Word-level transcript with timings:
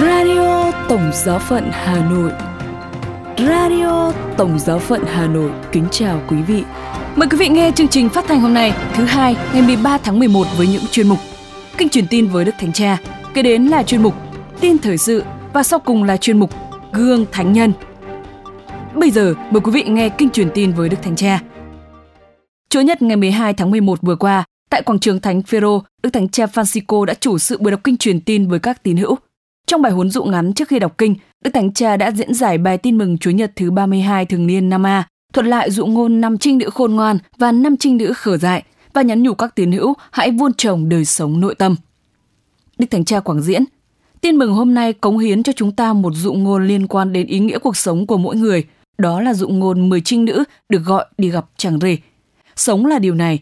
Radio 0.00 0.72
Tổng 0.88 1.10
Giáo 1.14 1.38
phận 1.38 1.68
Hà 1.72 2.10
Nội 2.10 2.32
Radio 3.38 4.12
Tổng 4.36 4.58
Giáo 4.58 4.78
phận 4.78 5.02
Hà 5.06 5.26
Nội 5.26 5.50
kính 5.72 5.84
chào 5.90 6.22
quý 6.28 6.36
vị. 6.42 6.64
Mời 7.16 7.28
quý 7.28 7.38
vị 7.38 7.48
nghe 7.48 7.72
chương 7.74 7.88
trình 7.88 8.08
phát 8.08 8.24
thanh 8.28 8.40
hôm 8.40 8.54
nay, 8.54 8.72
thứ 8.94 9.04
hai, 9.04 9.36
ngày 9.52 9.62
13 9.62 9.98
tháng 9.98 10.18
11 10.18 10.46
với 10.56 10.66
những 10.66 10.82
chuyên 10.90 11.08
mục. 11.08 11.18
Kinh 11.78 11.88
truyền 11.88 12.06
tin 12.06 12.26
với 12.26 12.44
Đức 12.44 12.52
Thánh 12.58 12.72
Cha, 12.72 12.98
kế 13.34 13.42
đến 13.42 13.66
là 13.66 13.82
chuyên 13.82 14.02
mục 14.02 14.14
Tin 14.60 14.78
thời 14.78 14.98
sự 14.98 15.24
và 15.52 15.62
sau 15.62 15.78
cùng 15.78 16.04
là 16.04 16.16
chuyên 16.16 16.40
mục 16.40 16.50
Gương 16.92 17.26
Thánh 17.32 17.52
Nhân. 17.52 17.72
Bây 18.94 19.10
giờ, 19.10 19.34
mời 19.50 19.60
quý 19.60 19.72
vị 19.72 19.82
nghe 19.82 20.08
kinh 20.08 20.30
truyền 20.30 20.50
tin 20.54 20.72
với 20.72 20.88
Đức 20.88 20.98
Thánh 21.02 21.16
Cha. 21.16 21.40
Chủ 22.70 22.80
nhật 22.80 23.02
ngày 23.02 23.16
12 23.16 23.54
tháng 23.54 23.70
11 23.70 24.02
vừa 24.02 24.16
qua, 24.16 24.44
tại 24.70 24.82
quảng 24.82 24.98
trường 24.98 25.20
Thánh 25.20 25.42
Phêrô, 25.42 25.82
Đức 26.02 26.10
Thánh 26.10 26.28
Cha 26.28 26.46
Francisco 26.46 27.04
đã 27.04 27.14
chủ 27.14 27.38
sự 27.38 27.58
buổi 27.60 27.70
đọc 27.70 27.80
kinh 27.84 27.96
truyền 27.96 28.20
tin 28.20 28.48
với 28.48 28.58
các 28.58 28.82
tín 28.82 28.96
hữu. 28.96 29.16
Trong 29.70 29.82
bài 29.82 29.92
huấn 29.92 30.10
dụ 30.10 30.24
ngắn 30.24 30.52
trước 30.52 30.68
khi 30.68 30.78
đọc 30.78 30.98
kinh, 30.98 31.14
Đức 31.44 31.50
Thánh 31.54 31.72
Cha 31.72 31.96
đã 31.96 32.10
diễn 32.10 32.34
giải 32.34 32.58
bài 32.58 32.78
tin 32.78 32.98
mừng 32.98 33.18
Chúa 33.18 33.30
Nhật 33.30 33.52
thứ 33.56 33.70
32 33.70 34.26
thường 34.26 34.46
niên 34.46 34.68
năm 34.68 34.86
A, 34.86 35.08
thuật 35.32 35.46
lại 35.46 35.70
dụ 35.70 35.86
ngôn 35.86 36.20
năm 36.20 36.38
trinh 36.38 36.58
nữ 36.58 36.70
khôn 36.70 36.94
ngoan 36.94 37.18
và 37.38 37.52
năm 37.52 37.76
trinh 37.76 37.96
nữ 37.96 38.12
khở 38.12 38.36
dại 38.36 38.62
và 38.92 39.02
nhắn 39.02 39.22
nhủ 39.22 39.34
các 39.34 39.54
tín 39.54 39.72
hữu 39.72 39.94
hãy 40.10 40.30
vuôn 40.30 40.54
trồng 40.54 40.88
đời 40.88 41.04
sống 41.04 41.40
nội 41.40 41.54
tâm. 41.54 41.76
Đức 42.78 42.86
Thánh 42.90 43.04
Cha 43.04 43.20
Quảng 43.20 43.42
Diễn 43.42 43.64
Tin 44.20 44.36
mừng 44.36 44.52
hôm 44.52 44.74
nay 44.74 44.92
cống 44.92 45.18
hiến 45.18 45.42
cho 45.42 45.52
chúng 45.52 45.72
ta 45.72 45.92
một 45.92 46.12
dụ 46.14 46.32
ngôn 46.32 46.66
liên 46.66 46.86
quan 46.86 47.12
đến 47.12 47.26
ý 47.26 47.38
nghĩa 47.38 47.58
cuộc 47.58 47.76
sống 47.76 48.06
của 48.06 48.18
mỗi 48.18 48.36
người, 48.36 48.64
đó 48.98 49.20
là 49.20 49.34
dụ 49.34 49.48
ngôn 49.48 49.88
10 49.88 50.00
trinh 50.00 50.24
nữ 50.24 50.44
được 50.68 50.82
gọi 50.84 51.06
đi 51.18 51.30
gặp 51.30 51.46
chàng 51.56 51.78
rể. 51.80 51.96
Sống 52.56 52.86
là 52.86 52.98
điều 52.98 53.14
này, 53.14 53.38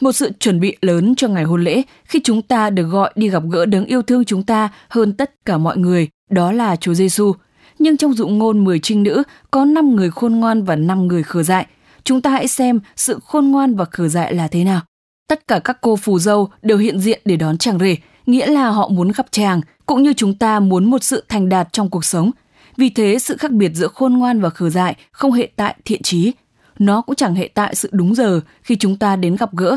một 0.00 0.12
sự 0.12 0.32
chuẩn 0.40 0.60
bị 0.60 0.76
lớn 0.80 1.14
cho 1.16 1.28
ngày 1.28 1.44
hôn 1.44 1.64
lễ 1.64 1.82
khi 2.04 2.20
chúng 2.24 2.42
ta 2.42 2.70
được 2.70 2.84
gọi 2.84 3.12
đi 3.14 3.28
gặp 3.28 3.42
gỡ 3.50 3.66
đấng 3.66 3.84
yêu 3.84 4.02
thương 4.02 4.24
chúng 4.24 4.42
ta 4.42 4.68
hơn 4.88 5.12
tất 5.12 5.34
cả 5.44 5.58
mọi 5.58 5.76
người, 5.76 6.08
đó 6.30 6.52
là 6.52 6.76
Chúa 6.76 6.94
Giêsu. 6.94 7.32
Nhưng 7.78 7.96
trong 7.96 8.12
dụ 8.12 8.28
ngôn 8.28 8.64
10 8.64 8.78
trinh 8.78 9.02
nữ 9.02 9.22
có 9.50 9.64
5 9.64 9.96
người 9.96 10.10
khôn 10.10 10.32
ngoan 10.32 10.62
và 10.62 10.76
5 10.76 11.06
người 11.06 11.22
khờ 11.22 11.42
dại. 11.42 11.66
Chúng 12.04 12.20
ta 12.20 12.30
hãy 12.30 12.48
xem 12.48 12.80
sự 12.96 13.18
khôn 13.24 13.50
ngoan 13.50 13.74
và 13.74 13.84
khờ 13.84 14.08
dại 14.08 14.34
là 14.34 14.48
thế 14.48 14.64
nào. 14.64 14.80
Tất 15.28 15.48
cả 15.48 15.58
các 15.58 15.78
cô 15.80 15.96
phù 15.96 16.18
dâu 16.18 16.48
đều 16.62 16.78
hiện 16.78 17.00
diện 17.00 17.20
để 17.24 17.36
đón 17.36 17.58
chàng 17.58 17.78
rể, 17.78 17.96
nghĩa 18.26 18.46
là 18.46 18.68
họ 18.68 18.88
muốn 18.88 19.12
gặp 19.16 19.26
chàng, 19.30 19.60
cũng 19.86 20.02
như 20.02 20.12
chúng 20.12 20.34
ta 20.34 20.60
muốn 20.60 20.90
một 20.90 21.04
sự 21.04 21.24
thành 21.28 21.48
đạt 21.48 21.72
trong 21.72 21.90
cuộc 21.90 22.04
sống. 22.04 22.30
Vì 22.76 22.90
thế, 22.90 23.18
sự 23.18 23.36
khác 23.36 23.50
biệt 23.50 23.70
giữa 23.74 23.88
khôn 23.88 24.12
ngoan 24.12 24.40
và 24.40 24.50
khờ 24.50 24.70
dại 24.70 24.96
không 25.12 25.32
hệ 25.32 25.48
tại 25.56 25.74
thiện 25.84 26.02
trí. 26.02 26.32
Nó 26.78 27.00
cũng 27.00 27.14
chẳng 27.16 27.34
hệ 27.34 27.50
tại 27.54 27.74
sự 27.74 27.88
đúng 27.92 28.14
giờ 28.14 28.40
khi 28.62 28.76
chúng 28.76 28.96
ta 28.96 29.16
đến 29.16 29.36
gặp 29.36 29.56
gỡ, 29.56 29.76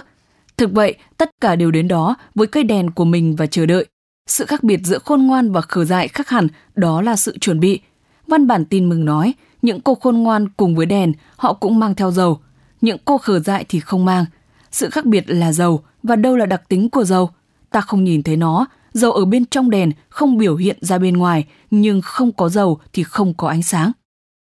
Thực 0.58 0.72
vậy, 0.72 0.96
tất 1.18 1.32
cả 1.42 1.56
đều 1.56 1.72
đến 1.72 1.88
đó 1.88 2.16
với 2.36 2.48
cây 2.48 2.64
đèn 2.64 2.92
của 2.92 3.06
mình 3.06 3.36
và 3.36 3.46
chờ 3.46 3.66
đợi. 3.66 3.86
Sự 4.28 4.46
khác 4.46 4.64
biệt 4.64 4.80
giữa 4.84 5.00
khôn 5.00 5.28
ngoan 5.28 5.52
và 5.52 5.62
khờ 5.62 5.86
dại 5.86 6.08
khác 6.08 6.30
hẳn, 6.30 6.48
đó 6.76 7.02
là 7.02 7.16
sự 7.16 7.38
chuẩn 7.38 7.60
bị. 7.60 7.80
Văn 8.28 8.48
bản 8.48 8.66
tin 8.66 8.90
mừng 8.90 9.06
nói, 9.06 9.34
những 9.62 9.82
cô 9.82 9.96
khôn 9.96 10.18
ngoan 10.18 10.50
cùng 10.50 10.76
với 10.76 10.86
đèn, 10.86 11.14
họ 11.36 11.54
cũng 11.54 11.80
mang 11.80 11.96
theo 11.96 12.12
dầu. 12.12 12.40
Những 12.82 12.98
cô 13.06 13.18
khờ 13.18 13.40
dại 13.40 13.66
thì 13.70 13.80
không 13.80 14.06
mang. 14.06 14.26
Sự 14.72 14.90
khác 14.90 15.06
biệt 15.06 15.24
là 15.28 15.52
dầu, 15.52 15.84
và 16.04 16.16
đâu 16.16 16.38
là 16.38 16.46
đặc 16.46 16.62
tính 16.70 16.90
của 16.90 17.04
dầu? 17.04 17.30
Ta 17.72 17.82
không 17.82 18.04
nhìn 18.04 18.24
thấy 18.24 18.38
nó, 18.38 18.66
dầu 18.94 19.12
ở 19.12 19.26
bên 19.26 19.46
trong 19.46 19.70
đèn 19.70 19.92
không 20.10 20.38
biểu 20.38 20.56
hiện 20.56 20.78
ra 20.82 20.98
bên 20.98 21.18
ngoài, 21.18 21.46
nhưng 21.72 22.02
không 22.02 22.32
có 22.32 22.50
dầu 22.50 22.80
thì 22.94 23.04
không 23.04 23.34
có 23.34 23.48
ánh 23.48 23.64
sáng. 23.64 23.92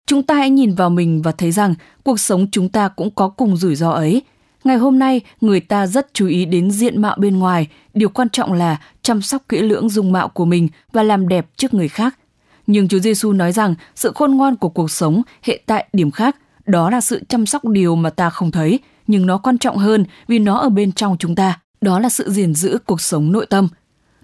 Chúng 0.06 0.22
ta 0.22 0.34
hãy 0.34 0.50
nhìn 0.50 0.74
vào 0.74 0.90
mình 0.90 1.22
và 1.22 1.32
thấy 1.32 1.52
rằng 1.52 1.74
cuộc 2.02 2.20
sống 2.20 2.46
chúng 2.52 2.68
ta 2.68 2.88
cũng 2.88 3.10
có 3.10 3.28
cùng 3.28 3.56
rủi 3.56 3.74
ro 3.74 3.90
ấy– 3.90 4.22
Ngày 4.64 4.76
hôm 4.76 4.98
nay, 4.98 5.20
người 5.40 5.60
ta 5.60 5.86
rất 5.86 6.14
chú 6.14 6.26
ý 6.26 6.44
đến 6.44 6.70
diện 6.70 7.02
mạo 7.02 7.16
bên 7.18 7.38
ngoài, 7.38 7.68
điều 7.94 8.08
quan 8.08 8.28
trọng 8.28 8.52
là 8.52 8.76
chăm 9.02 9.22
sóc 9.22 9.42
kỹ 9.48 9.58
lưỡng 9.58 9.88
dung 9.88 10.12
mạo 10.12 10.28
của 10.28 10.44
mình 10.44 10.68
và 10.92 11.02
làm 11.02 11.28
đẹp 11.28 11.46
trước 11.56 11.74
người 11.74 11.88
khác. 11.88 12.18
Nhưng 12.66 12.88
Chúa 12.88 12.98
Giêsu 12.98 13.32
nói 13.32 13.52
rằng 13.52 13.74
sự 13.94 14.12
khôn 14.14 14.34
ngoan 14.34 14.56
của 14.56 14.68
cuộc 14.68 14.90
sống 14.90 15.22
hệ 15.42 15.60
tại 15.66 15.88
điểm 15.92 16.10
khác, 16.10 16.36
đó 16.66 16.90
là 16.90 17.00
sự 17.00 17.22
chăm 17.28 17.46
sóc 17.46 17.64
điều 17.64 17.96
mà 17.96 18.10
ta 18.10 18.30
không 18.30 18.50
thấy, 18.50 18.78
nhưng 19.06 19.26
nó 19.26 19.38
quan 19.38 19.58
trọng 19.58 19.76
hơn 19.76 20.04
vì 20.28 20.38
nó 20.38 20.58
ở 20.58 20.68
bên 20.68 20.92
trong 20.92 21.16
chúng 21.18 21.34
ta, 21.34 21.60
đó 21.80 21.98
là 21.98 22.08
sự 22.08 22.30
gìn 22.30 22.54
giữ 22.54 22.78
cuộc 22.86 23.00
sống 23.00 23.32
nội 23.32 23.46
tâm. 23.50 23.68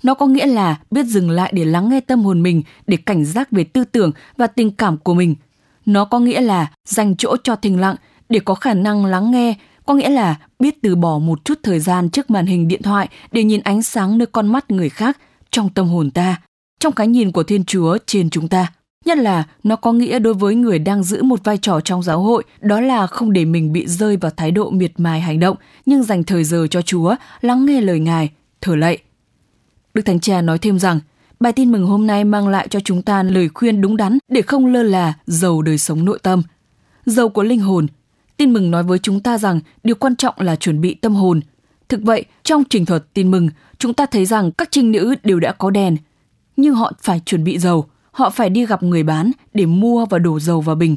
Nó 0.03 0.15
có 0.15 0.27
nghĩa 0.27 0.47
là 0.47 0.77
biết 0.91 1.07
dừng 1.07 1.31
lại 1.31 1.53
để 1.55 1.65
lắng 1.65 1.89
nghe 1.89 2.01
tâm 2.01 2.23
hồn 2.23 2.43
mình, 2.43 2.63
để 2.87 2.97
cảnh 2.97 3.25
giác 3.25 3.51
về 3.51 3.65
tư 3.65 3.85
tưởng 3.85 4.13
và 4.37 4.47
tình 4.47 4.71
cảm 4.71 4.97
của 4.99 5.15
mình. 5.15 5.35
Nó 5.87 6.05
có 6.05 6.19
nghĩa 6.19 6.41
là 6.41 6.71
dành 6.85 7.17
chỗ 7.17 7.37
cho 7.45 7.57
thình 7.57 7.81
lặng 7.81 7.97
để 8.29 8.41
có 8.41 8.55
khả 8.55 8.75
năng 8.75 9.05
lắng 9.05 9.31
nghe 9.31 9.55
có 9.91 9.95
nghĩa 9.95 10.09
là 10.09 10.37
biết 10.59 10.83
từ 10.83 10.97
bỏ 10.97 11.19
một 11.19 11.45
chút 11.45 11.59
thời 11.63 11.81
gian 11.81 12.11
trước 12.11 12.31
màn 12.31 12.47
hình 12.47 12.69
điện 12.69 12.83
thoại 12.83 13.09
để 13.33 13.45
nhìn 13.45 13.61
ánh 13.61 13.83
sáng 13.83 14.19
nơi 14.19 14.27
con 14.27 14.47
mắt 14.47 14.71
người 14.71 14.89
khác 14.89 15.19
trong 15.51 15.69
tâm 15.69 15.89
hồn 15.89 16.11
ta, 16.11 16.41
trong 16.81 16.93
cái 16.93 17.07
nhìn 17.07 17.33
của 17.33 17.43
Thiên 17.43 17.65
Chúa 17.65 17.99
trên 18.07 18.31
chúng 18.31 18.49
ta. 18.49 18.73
Nhất 19.05 19.19
là 19.19 19.45
nó 19.63 19.77
có 19.77 19.93
nghĩa 19.93 20.19
đối 20.19 20.35
với 20.35 20.55
người 20.55 20.79
đang 20.79 21.03
giữ 21.03 21.23
một 21.23 21.45
vai 21.45 21.59
trò 21.59 21.81
trong 21.81 22.03
giáo 22.03 22.21
hội, 22.21 22.45
đó 22.61 22.81
là 22.81 23.07
không 23.07 23.33
để 23.33 23.45
mình 23.45 23.73
bị 23.73 23.87
rơi 23.87 24.17
vào 24.17 24.31
thái 24.37 24.51
độ 24.51 24.71
miệt 24.71 24.93
mài 24.97 25.21
hành 25.21 25.41
động, 25.41 25.57
nhưng 25.87 26.03
dành 26.03 26.25
thời 26.25 26.45
giờ 26.45 26.67
cho 26.71 26.83
Chúa, 26.83 27.15
lắng 27.41 27.67
nghe 27.67 27.81
lời 27.81 28.01
Ngài, 28.01 28.31
thở 28.61 28.77
lạy. 28.77 28.99
Đức 29.95 30.03
Thánh 30.03 30.21
Cha 30.21 30.43
nói 30.43 30.59
thêm 30.59 30.79
rằng, 30.79 31.01
bài 31.41 31.53
tin 31.53 31.73
mừng 31.73 31.87
hôm 31.87 32.07
nay 32.07 32.25
mang 32.25 32.49
lại 32.49 32.69
cho 32.71 32.81
chúng 32.81 33.03
ta 33.03 33.23
lời 33.23 33.49
khuyên 33.55 33.81
đúng 33.81 33.97
đắn 33.97 34.19
để 34.29 34.43
không 34.43 34.67
lơ 34.67 34.83
là 34.83 35.15
giàu 35.27 35.63
đời 35.63 35.79
sống 35.79 36.05
nội 36.05 36.19
tâm. 36.23 36.43
Giàu 37.07 37.29
của 37.29 37.43
linh 37.43 37.61
hồn, 37.61 37.87
Tin 38.41 38.53
mừng 38.53 38.71
nói 38.71 38.83
với 38.83 38.99
chúng 38.99 39.21
ta 39.21 39.39
rằng 39.39 39.61
điều 39.85 39.97
quan 39.97 40.17
trọng 40.17 40.35
là 40.39 40.57
chuẩn 40.57 40.81
bị 40.81 40.95
tâm 40.95 41.15
hồn. 41.15 41.41
Thực 41.89 42.03
vậy, 42.03 42.25
trong 42.43 42.65
trình 42.71 42.87
thuật 42.87 43.15
tin 43.15 43.31
mừng, 43.31 43.49
chúng 43.79 43.95
ta 43.95 44.07
thấy 44.07 44.27
rằng 44.27 44.53
các 44.53 44.69
trinh 44.71 44.93
nữ 44.93 45.15
đều 45.25 45.41
đã 45.41 45.53
có 45.53 45.71
đèn, 45.71 45.97
nhưng 46.57 46.75
họ 46.75 46.93
phải 47.03 47.21
chuẩn 47.27 47.45
bị 47.45 47.59
dầu, 47.59 47.87
họ 48.11 48.31
phải 48.31 48.51
đi 48.51 48.67
gặp 48.67 48.83
người 48.83 49.03
bán 49.03 49.31
để 49.55 49.67
mua 49.67 50.07
và 50.07 50.19
đổ 50.19 50.41
dầu 50.41 50.61
vào 50.61 50.77
bình. 50.77 50.97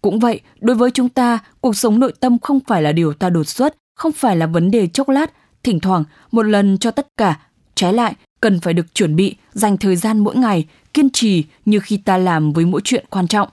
Cũng 0.00 0.18
vậy, 0.18 0.40
đối 0.60 0.76
với 0.76 0.90
chúng 0.90 1.08
ta, 1.08 1.38
cuộc 1.60 1.76
sống 1.76 2.00
nội 2.00 2.12
tâm 2.20 2.38
không 2.38 2.60
phải 2.66 2.82
là 2.82 2.92
điều 2.92 3.14
ta 3.14 3.30
đột 3.30 3.44
xuất, 3.44 3.76
không 3.94 4.12
phải 4.12 4.36
là 4.36 4.46
vấn 4.46 4.70
đề 4.70 4.86
chốc 4.86 5.08
lát, 5.08 5.32
thỉnh 5.62 5.80
thoảng 5.80 6.04
một 6.30 6.42
lần 6.42 6.78
cho 6.78 6.90
tất 6.90 7.08
cả. 7.16 7.40
Trái 7.74 7.92
lại, 7.92 8.14
cần 8.40 8.60
phải 8.60 8.74
được 8.74 8.94
chuẩn 8.94 9.16
bị, 9.16 9.36
dành 9.52 9.76
thời 9.76 9.96
gian 9.96 10.18
mỗi 10.18 10.36
ngày, 10.36 10.66
kiên 10.94 11.10
trì 11.10 11.44
như 11.64 11.80
khi 11.80 11.96
ta 11.96 12.18
làm 12.18 12.52
với 12.52 12.64
mỗi 12.64 12.80
chuyện 12.84 13.04
quan 13.10 13.28
trọng. 13.28 13.48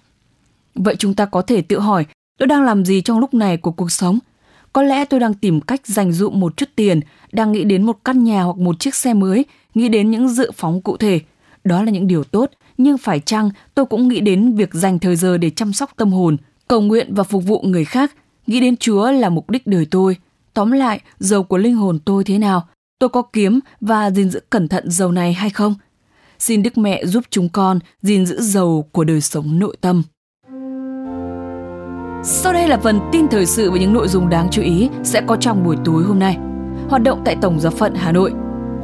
Vậy 0.76 0.96
chúng 1.00 1.14
ta 1.14 1.26
có 1.26 1.42
thể 1.42 1.62
tự 1.62 1.80
hỏi 1.80 2.06
Tôi 2.40 2.48
đang 2.48 2.64
làm 2.64 2.86
gì 2.86 3.02
trong 3.02 3.20
lúc 3.20 3.34
này 3.34 3.58
của 3.58 3.72
cuộc 3.72 3.92
sống? 3.92 4.20
Có 4.74 4.82
lẽ 4.82 5.06
tôi 5.06 5.20
đang 5.20 5.34
tìm 5.34 5.62
cách 5.62 5.88
dành 5.88 6.12
dụ 6.12 6.30
một 6.30 6.58
chút 6.58 6.70
tiền, 6.76 7.00
đang 7.32 7.52
nghĩ 7.52 7.64
đến 7.64 7.84
một 7.86 7.98
căn 8.06 8.24
nhà 8.24 8.42
hoặc 8.42 8.58
một 8.58 8.80
chiếc 8.80 8.96
xe 8.96 9.14
mới, 9.14 9.46
nghĩ 9.74 9.90
đến 9.90 10.12
những 10.12 10.30
dự 10.30 10.52
phóng 10.56 10.82
cụ 10.82 10.98
thể. 10.98 11.20
Đó 11.64 11.84
là 11.84 11.92
những 11.92 12.08
điều 12.08 12.24
tốt, 12.24 12.52
nhưng 12.78 12.98
phải 12.98 13.20
chăng 13.20 13.50
tôi 13.74 13.86
cũng 13.86 14.08
nghĩ 14.08 14.20
đến 14.20 14.56
việc 14.56 14.74
dành 14.74 15.00
thời 15.00 15.16
giờ 15.16 15.38
để 15.38 15.50
chăm 15.50 15.74
sóc 15.74 15.92
tâm 15.96 16.12
hồn, 16.12 16.38
cầu 16.68 16.82
nguyện 16.82 17.14
và 17.14 17.24
phục 17.24 17.44
vụ 17.44 17.62
người 17.62 17.86
khác, 17.86 18.16
nghĩ 18.48 18.60
đến 18.60 18.78
Chúa 18.78 19.12
là 19.12 19.30
mục 19.30 19.50
đích 19.50 19.68
đời 19.68 19.88
tôi. 19.92 20.18
Tóm 20.54 20.72
lại, 20.72 21.02
dầu 21.20 21.44
của 21.44 21.58
linh 21.58 21.76
hồn 21.76 22.00
tôi 22.06 22.24
thế 22.24 22.38
nào? 22.38 22.68
Tôi 23.00 23.10
có 23.10 23.22
kiếm 23.22 23.60
và 23.82 24.12
gìn 24.12 24.30
giữ 24.30 24.40
cẩn 24.50 24.68
thận 24.68 24.92
dầu 24.92 25.12
này 25.12 25.34
hay 25.34 25.50
không? 25.50 25.76
Xin 26.40 26.64
Đức 26.64 26.78
Mẹ 26.78 27.06
giúp 27.06 27.24
chúng 27.30 27.50
con 27.50 27.80
gìn 28.02 28.26
giữ 28.26 28.42
dầu 28.42 28.90
của 28.92 29.04
đời 29.04 29.22
sống 29.22 29.60
nội 29.60 29.78
tâm. 29.82 30.04
Sau 32.24 32.54
đây 32.54 32.68
là 32.68 32.78
phần 32.78 33.00
tin 33.12 33.28
thời 33.28 33.46
sự 33.46 33.72
với 33.72 33.80
những 33.80 33.94
nội 33.94 34.08
dung 34.08 34.30
đáng 34.30 34.48
chú 34.52 34.62
ý 34.62 34.90
sẽ 35.04 35.22
có 35.28 35.36
trong 35.36 35.64
buổi 35.64 35.76
tối 35.86 36.04
hôm 36.04 36.20
nay. 36.20 36.38
Hoạt 36.90 37.04
động 37.04 37.22
tại 37.26 37.36
Tổng 37.42 37.60
giáo 37.60 37.72
phận 37.72 37.96
Hà 37.96 38.12
Nội. 38.12 38.34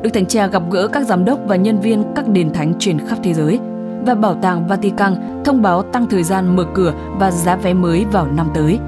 Đức 0.04 0.10
Thánh 0.14 0.26
Cha 0.26 0.48
gặp 0.48 0.64
gỡ 0.72 0.88
các 0.88 1.08
giám 1.08 1.26
đốc 1.26 1.40
và 1.46 1.56
nhân 1.56 1.80
viên 1.80 2.04
các 2.16 2.28
đền 2.28 2.54
thánh 2.54 2.74
trên 2.80 3.00
khắp 3.08 3.20
thế 3.24 3.34
giới. 3.34 3.60
Và 4.06 4.16
Bảo 4.16 4.40
tàng 4.42 4.68
Vatican 4.68 5.42
thông 5.46 5.62
báo 5.62 5.84
tăng 5.84 6.10
thời 6.10 6.24
gian 6.24 6.56
mở 6.56 6.66
cửa 6.74 6.94
và 7.20 7.32
giá 7.32 7.56
vé 7.56 7.74
mới 7.74 8.06
vào 8.06 8.28
năm 8.28 8.50
tới. 8.54 8.80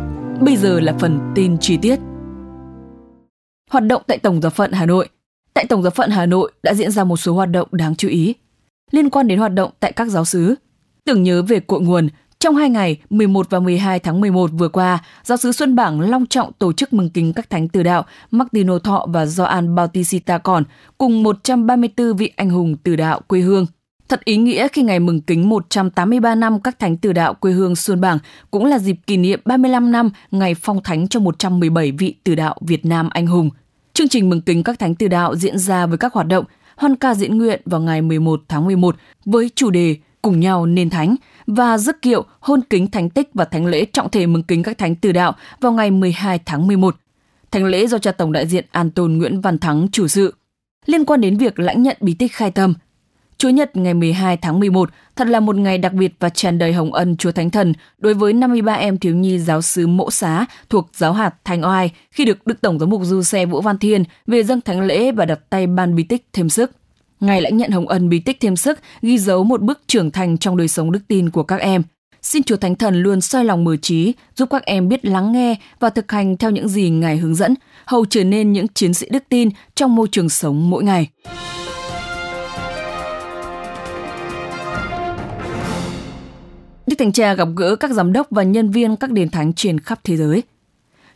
Bây 0.41 0.57
giờ 0.57 0.79
là 0.79 0.95
phần 0.99 1.19
tin 1.35 1.57
chi 1.57 1.77
tiết. 1.77 1.99
Hoạt 3.71 3.83
động 3.83 4.01
tại 4.07 4.17
Tổng 4.17 4.41
giáo 4.41 4.49
phận 4.49 4.71
Hà 4.71 4.85
Nội. 4.85 5.09
Tại 5.53 5.65
Tổng 5.69 5.83
giáo 5.83 5.91
phận 5.91 6.09
Hà 6.09 6.25
Nội 6.25 6.51
đã 6.63 6.73
diễn 6.73 6.91
ra 6.91 7.03
một 7.03 7.17
số 7.17 7.33
hoạt 7.33 7.49
động 7.49 7.67
đáng 7.71 7.95
chú 7.95 8.07
ý 8.07 8.35
liên 8.91 9.09
quan 9.09 9.27
đến 9.27 9.39
hoạt 9.39 9.53
động 9.53 9.71
tại 9.79 9.91
các 9.91 10.07
giáo 10.07 10.25
xứ. 10.25 10.55
Tưởng 11.05 11.23
nhớ 11.23 11.41
về 11.41 11.59
cội 11.59 11.81
nguồn, 11.81 12.09
trong 12.39 12.55
hai 12.55 12.69
ngày 12.69 12.97
11 13.09 13.49
và 13.49 13.59
12 13.59 13.99
tháng 13.99 14.21
11 14.21 14.49
vừa 14.53 14.69
qua, 14.69 14.99
giáo 15.23 15.37
sứ 15.37 15.51
Xuân 15.51 15.75
Bảng 15.75 16.01
long 16.01 16.25
trọng 16.25 16.51
tổ 16.53 16.73
chức 16.73 16.93
mừng 16.93 17.09
kính 17.09 17.33
các 17.33 17.49
thánh 17.49 17.67
từ 17.67 17.83
đạo 17.83 18.05
Martino 18.31 18.79
Thọ 18.79 19.05
và 19.09 19.25
Gioan 19.25 19.75
Bautista 19.75 20.37
Còn 20.37 20.63
cùng 20.97 21.23
134 21.23 22.13
vị 22.13 22.31
anh 22.35 22.49
hùng 22.49 22.75
từ 22.83 22.95
đạo 22.95 23.21
quê 23.27 23.39
hương. 23.39 23.65
Thật 24.09 24.25
ý 24.25 24.37
nghĩa 24.37 24.67
khi 24.67 24.81
ngày 24.81 24.99
mừng 24.99 25.21
kính 25.21 25.49
183 25.49 26.35
năm 26.35 26.61
các 26.61 26.79
thánh 26.79 26.97
từ 26.97 27.13
đạo 27.13 27.33
quê 27.33 27.51
hương 27.51 27.75
Xuân 27.75 28.01
Bảng 28.01 28.17
cũng 28.51 28.65
là 28.65 28.79
dịp 28.79 28.95
kỷ 29.07 29.17
niệm 29.17 29.39
35 29.45 29.91
năm 29.91 30.09
ngày 30.31 30.55
phong 30.55 30.83
thánh 30.83 31.07
cho 31.07 31.19
117 31.19 31.91
vị 31.91 32.15
từ 32.23 32.35
đạo 32.35 32.55
Việt 32.61 32.85
Nam 32.85 33.09
anh 33.09 33.27
hùng. 33.27 33.49
Chương 33.93 34.09
trình 34.09 34.29
mừng 34.29 34.41
kính 34.41 34.63
các 34.63 34.79
thánh 34.79 34.95
từ 34.95 35.07
đạo 35.07 35.35
diễn 35.35 35.59
ra 35.59 35.85
với 35.85 35.97
các 35.97 36.13
hoạt 36.13 36.27
động 36.27 36.45
hoan 36.75 36.95
ca 36.95 37.13
diễn 37.13 37.37
nguyện 37.37 37.61
vào 37.65 37.81
ngày 37.81 38.01
11 38.01 38.41
tháng 38.47 38.65
11 38.65 38.95
với 39.25 39.49
chủ 39.55 39.69
đề 39.69 39.95
cùng 40.21 40.39
nhau 40.39 40.65
nên 40.65 40.89
thánh 40.89 41.15
và 41.47 41.77
dứt 41.77 42.01
kiệu 42.01 42.25
hôn 42.39 42.61
kính 42.69 42.87
thánh 42.87 43.09
tích 43.09 43.29
và 43.33 43.45
thánh 43.45 43.65
lễ 43.65 43.85
trọng 43.85 44.09
thể 44.09 44.25
mừng 44.25 44.43
kính 44.43 44.63
các 44.63 44.77
thánh 44.77 44.95
từ 44.95 45.11
đạo 45.11 45.35
vào 45.61 45.71
ngày 45.71 45.91
12 45.91 46.39
tháng 46.45 46.67
11. 46.67 46.95
Thánh 47.51 47.65
lễ 47.65 47.87
do 47.87 47.97
cha 47.97 48.11
tổng 48.11 48.31
đại 48.31 48.47
diện 48.47 48.65
An 48.71 48.91
Tôn 48.91 49.13
Nguyễn 49.13 49.41
Văn 49.41 49.57
Thắng 49.57 49.87
chủ 49.91 50.07
sự. 50.07 50.35
Liên 50.85 51.05
quan 51.05 51.21
đến 51.21 51.37
việc 51.37 51.59
lãnh 51.59 51.83
nhận 51.83 51.97
bí 51.99 52.13
tích 52.13 52.33
khai 52.33 52.51
tâm, 52.51 52.73
Chúa 53.37 53.49
Nhật 53.49 53.75
ngày 53.75 53.93
12 53.93 54.37
tháng 54.37 54.59
11 54.59 54.89
thật 55.15 55.27
là 55.27 55.39
một 55.39 55.55
ngày 55.55 55.77
đặc 55.77 55.93
biệt 55.93 56.13
và 56.19 56.29
tràn 56.29 56.57
đầy 56.57 56.73
hồng 56.73 56.93
ân 56.93 57.17
Chúa 57.17 57.31
Thánh 57.31 57.49
Thần 57.49 57.73
đối 57.97 58.13
với 58.13 58.33
53 58.33 58.73
em 58.73 58.97
thiếu 58.97 59.15
nhi 59.15 59.39
giáo 59.39 59.61
sứ 59.61 59.87
Mỗ 59.87 60.11
Xá 60.11 60.45
thuộc 60.69 60.89
giáo 60.93 61.13
hạt 61.13 61.35
Thanh 61.45 61.63
Oai 61.65 61.91
khi 62.11 62.25
được 62.25 62.47
Đức 62.47 62.61
Tổng 62.61 62.79
giám 62.79 62.89
mục 62.89 63.01
Du 63.03 63.23
Xe 63.23 63.45
Vũ 63.45 63.61
Văn 63.61 63.77
Thiên 63.77 64.03
về 64.27 64.43
dâng 64.43 64.61
thánh 64.61 64.81
lễ 64.81 65.11
và 65.11 65.25
đặt 65.25 65.39
tay 65.49 65.67
ban 65.67 65.95
bí 65.95 66.03
tích 66.03 66.27
thêm 66.33 66.49
sức. 66.49 66.71
Ngài 67.19 67.41
lãnh 67.41 67.57
nhận 67.57 67.71
hồng 67.71 67.87
ân 67.87 68.09
bí 68.09 68.19
tích 68.19 68.39
thêm 68.39 68.55
sức, 68.55 68.79
ghi 69.01 69.17
dấu 69.17 69.43
một 69.43 69.61
bước 69.61 69.81
trưởng 69.87 70.11
thành 70.11 70.37
trong 70.37 70.57
đời 70.57 70.67
sống 70.67 70.91
đức 70.91 70.99
tin 71.07 71.29
của 71.29 71.43
các 71.43 71.59
em. 71.59 71.83
Xin 72.21 72.43
Chúa 72.43 72.57
Thánh 72.57 72.75
Thần 72.75 73.01
luôn 73.01 73.21
soi 73.21 73.45
lòng 73.45 73.63
mở 73.63 73.77
trí, 73.77 74.13
giúp 74.35 74.49
các 74.49 74.63
em 74.65 74.89
biết 74.89 75.05
lắng 75.05 75.31
nghe 75.31 75.55
và 75.79 75.89
thực 75.89 76.11
hành 76.11 76.37
theo 76.37 76.51
những 76.51 76.69
gì 76.69 76.89
Ngài 76.89 77.17
hướng 77.17 77.35
dẫn, 77.35 77.53
hầu 77.85 78.05
trở 78.05 78.23
nên 78.23 78.53
những 78.53 78.67
chiến 78.67 78.93
sĩ 78.93 79.07
đức 79.11 79.23
tin 79.29 79.49
trong 79.75 79.95
môi 79.95 80.07
trường 80.11 80.29
sống 80.29 80.69
mỗi 80.69 80.83
ngày. 80.83 81.09
Đức 86.87 86.95
Thánh 86.97 87.11
Cha 87.11 87.33
gặp 87.33 87.47
gỡ 87.55 87.75
các 87.75 87.91
giám 87.91 88.13
đốc 88.13 88.27
và 88.31 88.43
nhân 88.43 88.71
viên 88.71 88.95
các 88.95 89.11
đền 89.11 89.29
thánh 89.29 89.53
trên 89.53 89.79
khắp 89.79 89.99
thế 90.03 90.17
giới. 90.17 90.43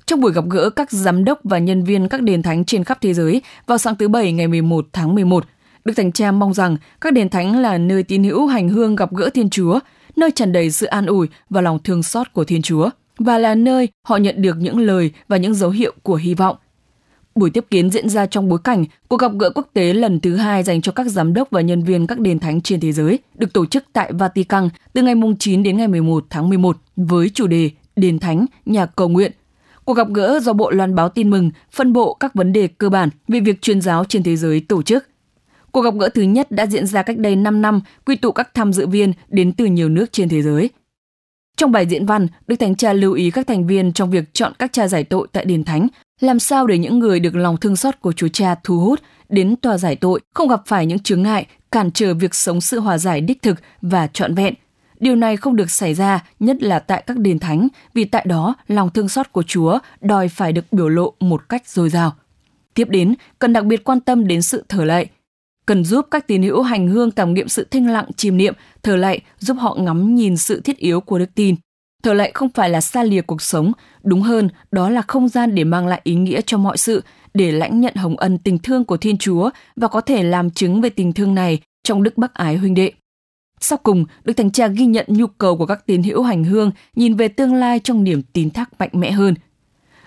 Trong 0.05 0.21
buổi 0.21 0.33
gặp 0.33 0.43
gỡ 0.49 0.69
các 0.69 0.91
giám 0.91 1.25
đốc 1.25 1.39
và 1.43 1.57
nhân 1.57 1.83
viên 1.83 2.09
các 2.09 2.21
đền 2.21 2.43
thánh 2.43 2.65
trên 2.65 2.83
khắp 2.83 2.97
thế 3.01 3.13
giới 3.13 3.41
vào 3.67 3.77
sáng 3.77 3.95
thứ 3.95 4.07
Bảy 4.07 4.31
ngày 4.31 4.47
11 4.47 4.87
tháng 4.93 5.15
11, 5.15 5.45
Đức 5.85 5.93
Thánh 5.97 6.11
Cha 6.11 6.31
mong 6.31 6.53
rằng 6.53 6.77
các 7.01 7.13
đền 7.13 7.29
thánh 7.29 7.61
là 7.61 7.77
nơi 7.77 8.03
tín 8.03 8.23
hữu 8.23 8.47
hành 8.47 8.69
hương 8.69 8.95
gặp 8.95 9.13
gỡ 9.13 9.29
Thiên 9.33 9.49
Chúa, 9.49 9.79
nơi 10.15 10.31
tràn 10.31 10.51
đầy 10.51 10.71
sự 10.71 10.85
an 10.85 11.05
ủi 11.05 11.27
và 11.49 11.61
lòng 11.61 11.79
thương 11.83 12.03
xót 12.03 12.33
của 12.33 12.43
Thiên 12.43 12.61
Chúa, 12.61 12.89
và 13.17 13.37
là 13.37 13.55
nơi 13.55 13.87
họ 14.03 14.17
nhận 14.17 14.41
được 14.41 14.57
những 14.59 14.77
lời 14.77 15.11
và 15.27 15.37
những 15.37 15.53
dấu 15.53 15.69
hiệu 15.69 15.93
của 16.03 16.15
hy 16.15 16.33
vọng. 16.33 16.55
Buổi 17.35 17.49
tiếp 17.49 17.65
kiến 17.69 17.89
diễn 17.89 18.09
ra 18.09 18.25
trong 18.25 18.49
bối 18.49 18.59
cảnh 18.63 18.85
cuộc 19.07 19.17
gặp 19.17 19.31
gỡ 19.39 19.49
quốc 19.49 19.67
tế 19.73 19.93
lần 19.93 20.19
thứ 20.19 20.35
hai 20.35 20.63
dành 20.63 20.81
cho 20.81 20.91
các 20.91 21.07
giám 21.07 21.33
đốc 21.33 21.49
và 21.51 21.61
nhân 21.61 21.83
viên 21.83 22.07
các 22.07 22.19
đền 22.19 22.39
thánh 22.39 22.61
trên 22.61 22.79
thế 22.79 22.91
giới 22.91 23.19
được 23.35 23.53
tổ 23.53 23.65
chức 23.65 23.83
tại 23.93 24.13
Vatican 24.13 24.69
từ 24.93 25.01
ngày 25.01 25.15
9 25.39 25.63
đến 25.63 25.77
ngày 25.77 25.87
11 25.87 26.25
tháng 26.29 26.49
11 26.49 26.77
với 26.95 27.29
chủ 27.29 27.47
đề 27.47 27.69
Đền 27.95 28.19
Thánh, 28.19 28.45
Nhà 28.65 28.85
Cầu 28.85 29.09
Nguyện. 29.09 29.31
Cuộc 29.85 29.93
gặp 29.93 30.07
gỡ 30.13 30.39
do 30.39 30.53
Bộ 30.53 30.71
Loan 30.71 30.95
báo 30.95 31.09
tin 31.09 31.29
mừng 31.29 31.51
phân 31.71 31.93
bộ 31.93 32.13
các 32.13 32.35
vấn 32.35 32.53
đề 32.53 32.67
cơ 32.67 32.89
bản 32.89 33.09
về 33.27 33.39
việc 33.39 33.61
truyền 33.61 33.81
giáo 33.81 34.05
trên 34.05 34.23
thế 34.23 34.35
giới 34.35 34.59
tổ 34.59 34.81
chức. 34.81 35.07
Cuộc 35.71 35.81
gặp 35.81 35.93
gỡ 35.99 36.09
thứ 36.09 36.21
nhất 36.21 36.51
đã 36.51 36.65
diễn 36.65 36.87
ra 36.87 37.03
cách 37.03 37.17
đây 37.17 37.35
5 37.35 37.61
năm, 37.61 37.81
quy 38.05 38.15
tụ 38.15 38.31
các 38.31 38.53
tham 38.53 38.73
dự 38.73 38.87
viên 38.87 39.13
đến 39.27 39.53
từ 39.53 39.65
nhiều 39.65 39.89
nước 39.89 40.11
trên 40.11 40.29
thế 40.29 40.41
giới. 40.41 40.69
Trong 41.57 41.71
bài 41.71 41.85
diễn 41.85 42.05
văn, 42.05 42.27
Đức 42.47 42.55
Thánh 42.55 42.75
Cha 42.75 42.93
lưu 42.93 43.13
ý 43.13 43.31
các 43.31 43.47
thành 43.47 43.67
viên 43.67 43.93
trong 43.93 44.11
việc 44.11 44.33
chọn 44.33 44.53
các 44.59 44.73
cha 44.73 44.87
giải 44.87 45.03
tội 45.03 45.27
tại 45.31 45.45
đền 45.45 45.63
thánh, 45.63 45.87
làm 46.19 46.39
sao 46.39 46.67
để 46.67 46.77
những 46.77 46.99
người 46.99 47.19
được 47.19 47.35
lòng 47.35 47.57
thương 47.57 47.75
xót 47.75 48.01
của 48.01 48.11
Chúa 48.11 48.27
Cha 48.27 48.55
thu 48.63 48.79
hút 48.79 48.99
đến 49.29 49.55
tòa 49.55 49.77
giải 49.77 49.95
tội 49.95 50.19
không 50.33 50.47
gặp 50.47 50.61
phải 50.65 50.85
những 50.85 50.99
chướng 50.99 51.23
ngại 51.23 51.45
cản 51.71 51.91
trở 51.91 52.13
việc 52.13 52.35
sống 52.35 52.61
sự 52.61 52.79
hòa 52.79 52.97
giải 52.97 53.21
đích 53.21 53.41
thực 53.41 53.57
và 53.81 54.07
trọn 54.07 54.35
vẹn. 54.35 54.53
Điều 54.99 55.15
này 55.15 55.37
không 55.37 55.55
được 55.55 55.71
xảy 55.71 55.93
ra, 55.93 56.23
nhất 56.39 56.63
là 56.63 56.79
tại 56.79 57.03
các 57.07 57.17
đền 57.17 57.39
thánh, 57.39 57.67
vì 57.93 58.05
tại 58.05 58.25
đó 58.27 58.55
lòng 58.67 58.89
thương 58.89 59.09
xót 59.09 59.31
của 59.31 59.43
Chúa 59.43 59.79
đòi 60.01 60.27
phải 60.27 60.53
được 60.53 60.65
biểu 60.71 60.89
lộ 60.89 61.13
một 61.19 61.49
cách 61.49 61.67
dồi 61.67 61.89
dào. 61.89 62.13
Tiếp 62.73 62.89
đến, 62.89 63.15
cần 63.39 63.53
đặc 63.53 63.65
biệt 63.65 63.83
quan 63.83 63.99
tâm 63.99 64.27
đến 64.27 64.41
sự 64.41 64.63
thở 64.69 64.85
lạy, 64.85 65.09
cần 65.65 65.83
giúp 65.83 66.07
các 66.11 66.27
tín 66.27 66.43
hữu 66.43 66.61
hành 66.61 66.87
hương 66.87 67.11
cảm 67.11 67.33
nghiệm 67.33 67.47
sự 67.47 67.67
thanh 67.71 67.87
lặng 67.87 68.05
chiêm 68.15 68.37
niệm, 68.37 68.53
thờ 68.83 68.95
lạy 68.95 69.19
giúp 69.39 69.57
họ 69.59 69.75
ngắm 69.79 70.15
nhìn 70.15 70.37
sự 70.37 70.61
thiết 70.61 70.77
yếu 70.77 71.01
của 71.01 71.19
đức 71.19 71.35
tin. 71.35 71.55
Thờ 72.03 72.13
lạy 72.13 72.31
không 72.33 72.49
phải 72.49 72.69
là 72.69 72.81
xa 72.81 73.03
lìa 73.03 73.21
cuộc 73.21 73.41
sống, 73.41 73.71
đúng 74.03 74.21
hơn 74.21 74.49
đó 74.71 74.89
là 74.89 75.01
không 75.01 75.27
gian 75.27 75.55
để 75.55 75.63
mang 75.63 75.87
lại 75.87 76.01
ý 76.03 76.15
nghĩa 76.15 76.41
cho 76.45 76.57
mọi 76.57 76.77
sự, 76.77 77.03
để 77.33 77.51
lãnh 77.51 77.81
nhận 77.81 77.95
hồng 77.95 78.17
ân 78.17 78.37
tình 78.37 78.59
thương 78.59 78.85
của 78.85 78.97
Thiên 78.97 79.17
Chúa 79.17 79.49
và 79.75 79.87
có 79.87 80.01
thể 80.01 80.23
làm 80.23 80.49
chứng 80.49 80.81
về 80.81 80.89
tình 80.89 81.13
thương 81.13 81.35
này 81.35 81.59
trong 81.83 82.03
đức 82.03 82.17
bác 82.17 82.33
ái 82.33 82.57
huynh 82.57 82.73
đệ. 82.73 82.91
Sau 83.59 83.77
cùng, 83.77 84.05
Đức 84.23 84.33
Thánh 84.33 84.51
Cha 84.51 84.67
ghi 84.67 84.85
nhận 84.85 85.05
nhu 85.07 85.27
cầu 85.27 85.57
của 85.57 85.65
các 85.65 85.85
tín 85.85 86.03
hữu 86.03 86.23
hành 86.23 86.43
hương 86.43 86.71
nhìn 86.95 87.15
về 87.15 87.27
tương 87.27 87.53
lai 87.53 87.79
trong 87.79 88.03
niềm 88.03 88.21
tín 88.33 88.49
thác 88.49 88.79
mạnh 88.79 88.89
mẽ 88.93 89.11
hơn. 89.11 89.35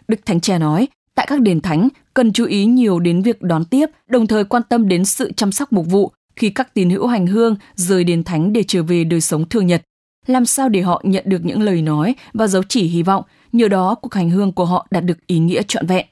Đức 0.08 0.26
Thánh 0.26 0.40
Cha 0.40 0.58
nói, 0.58 0.88
tại 1.14 1.26
các 1.30 1.40
đền 1.40 1.60
thánh, 1.60 1.88
cần 2.14 2.32
chú 2.32 2.44
ý 2.44 2.64
nhiều 2.64 3.00
đến 3.00 3.22
việc 3.22 3.42
đón 3.42 3.64
tiếp, 3.64 3.90
đồng 4.08 4.26
thời 4.26 4.44
quan 4.44 4.62
tâm 4.68 4.88
đến 4.88 5.04
sự 5.04 5.32
chăm 5.32 5.52
sóc 5.52 5.72
mục 5.72 5.86
vụ 5.86 6.12
khi 6.36 6.50
các 6.50 6.74
tín 6.74 6.90
hữu 6.90 7.06
hành 7.06 7.26
hương 7.26 7.56
rời 7.74 8.04
đền 8.04 8.24
thánh 8.24 8.52
để 8.52 8.62
trở 8.68 8.82
về 8.82 9.04
đời 9.04 9.20
sống 9.20 9.48
thường 9.48 9.66
nhật. 9.66 9.82
Làm 10.26 10.46
sao 10.46 10.68
để 10.68 10.80
họ 10.80 11.02
nhận 11.04 11.24
được 11.26 11.44
những 11.44 11.62
lời 11.62 11.82
nói 11.82 12.14
và 12.34 12.46
dấu 12.46 12.62
chỉ 12.68 12.86
hy 12.86 13.02
vọng, 13.02 13.24
nhờ 13.52 13.68
đó 13.68 13.94
cuộc 13.94 14.14
hành 14.14 14.30
hương 14.30 14.52
của 14.52 14.64
họ 14.64 14.86
đạt 14.90 15.04
được 15.04 15.26
ý 15.26 15.38
nghĩa 15.38 15.62
trọn 15.68 15.86
vẹn. 15.86 16.06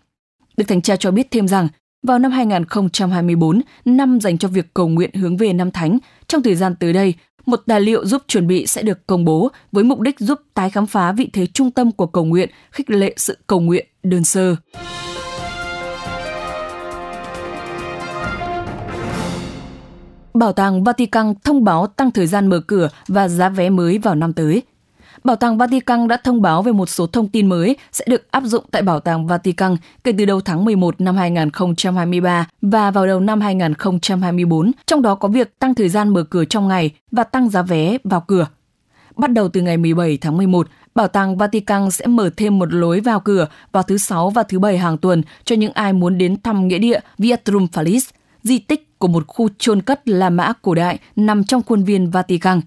Đức 0.57 0.65
Thánh 0.69 0.83
Cha 0.83 0.97
cho 0.97 1.11
biết 1.11 1.31
thêm 1.31 1.49
rằng, 1.49 1.69
vào 2.07 2.19
năm 2.19 2.33
2024, 2.33 3.61
năm 3.85 4.21
dành 4.21 4.39
cho 4.39 4.49
việc 4.49 4.75
cầu 4.75 4.89
nguyện 4.89 5.15
hướng 5.15 5.37
về 5.37 5.53
năm 5.53 5.71
thánh, 5.71 5.99
trong 6.29 6.43
thời 6.43 6.55
gian 6.55 6.75
tới 6.77 6.93
đây, 6.93 7.15
một 7.47 7.63
tài 7.67 7.81
liệu 7.81 8.07
giúp 8.07 8.23
chuẩn 8.29 8.47
bị 8.47 8.67
sẽ 8.67 8.83
được 8.83 9.07
công 9.07 9.25
bố 9.25 9.51
với 9.73 9.85
mục 9.85 10.01
đích 10.01 10.21
giúp 10.21 10.41
tái 10.55 10.71
khám 10.71 10.87
phá 10.87 11.13
vị 11.13 11.31
thế 11.33 11.47
trung 11.47 11.71
tâm 11.71 11.93
của 11.93 12.07
cầu 12.07 12.25
nguyện, 12.25 12.51
khích 12.71 12.91
lệ 12.91 13.15
sự 13.17 13.39
cầu 13.47 13.61
nguyện 13.61 13.87
đơn 14.03 14.25
sơ. 14.25 14.57
Bảo 20.34 20.52
tàng 20.52 20.84
Vatican 20.84 21.34
thông 21.44 21.64
báo 21.64 21.87
tăng 21.87 22.11
thời 22.11 22.26
gian 22.26 22.46
mở 22.46 22.61
cửa 22.61 22.88
và 23.08 23.29
giá 23.29 23.49
vé 23.49 23.70
mới 23.70 23.99
vào 23.99 24.14
năm 24.14 24.32
tới. 24.32 24.62
Bảo 25.25 25.37
tàng 25.37 25.58
Vatican 25.58 26.08
đã 26.08 26.17
thông 26.25 26.43
báo 26.43 26.62
về 26.62 26.73
một 26.73 26.88
số 26.88 27.06
thông 27.06 27.29
tin 27.29 27.46
mới 27.46 27.76
sẽ 27.93 28.05
được 28.08 28.31
áp 28.31 28.44
dụng 28.44 28.64
tại 28.70 28.82
Bảo 28.82 29.00
tàng 29.00 29.26
Vatican 29.26 29.76
kể 30.05 30.12
từ 30.19 30.25
đầu 30.25 30.40
tháng 30.40 30.64
11 30.64 31.00
năm 31.00 31.17
2023 31.17 32.46
và 32.62 32.90
vào 32.90 33.06
đầu 33.06 33.20
năm 33.20 33.40
2024, 33.40 34.73
trong 34.87 35.02
đó 35.02 35.14
có 35.14 35.29
việc 35.29 35.58
tăng 35.58 35.75
thời 35.75 35.88
gian 35.88 36.08
mở 36.08 36.23
cửa 36.23 36.44
trong 36.44 36.69
ngày 36.69 36.90
và 37.11 37.25
tăng 37.25 37.49
giá 37.49 37.62
vé 37.62 37.99
vào 38.05 38.20
cửa. 38.20 38.46
Bắt 39.17 39.32
đầu 39.32 39.49
từ 39.49 39.61
ngày 39.61 39.76
17 39.76 40.19
tháng 40.20 40.37
11, 40.37 40.69
Bảo 40.94 41.08
tàng 41.08 41.37
Vatican 41.37 41.90
sẽ 41.90 42.06
mở 42.06 42.31
thêm 42.37 42.58
một 42.58 42.73
lối 42.73 43.00
vào 43.00 43.20
cửa 43.20 43.46
vào 43.73 43.82
thứ 43.82 43.99
Sáu 43.99 44.31
và 44.31 44.43
thứ 44.43 44.58
Bảy 44.58 44.79
hàng 44.79 44.99
tuần 44.99 45.23
cho 45.44 45.56
những 45.56 45.73
ai 45.73 45.93
muốn 45.93 46.19
đến 46.19 46.43
thăm 46.43 46.69
nghĩa 46.69 46.79
địa 46.79 47.00
Via 47.19 47.37
Triumphalis, 47.44 48.08
di 48.43 48.58
tích 48.58 48.92
của 49.03 49.09
một 49.09 49.25
khu 49.27 49.49
chôn 49.59 49.83
cất 49.83 50.09
La 50.09 50.31
Mã 50.31 50.53
cổ 50.63 50.75
đại 50.75 50.99
nằm 51.17 51.45
trong 51.45 51.63
khuôn 51.63 51.85
viên 51.85 52.11
Vatican. 52.11 52.61